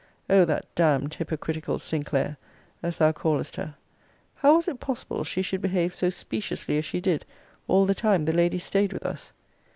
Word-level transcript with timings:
O 0.31 0.45
that 0.45 0.65
damned 0.73 1.13
hypocritical 1.13 1.77
Sinclair, 1.77 2.35
as 2.81 2.97
thou 2.97 3.11
callest 3.11 3.55
her! 3.57 3.75
How 4.33 4.55
was 4.55 4.67
it 4.67 4.79
possible 4.79 5.23
she 5.23 5.43
should 5.43 5.61
behave 5.61 5.93
so 5.93 6.09
speciously 6.09 6.79
as 6.79 6.85
she 6.85 6.99
did 6.99 7.23
all 7.67 7.85
the 7.85 7.93
time 7.93 8.25
the 8.25 8.33
lady 8.33 8.57
staid 8.57 8.93
with 8.93 9.05
us! 9.05 9.31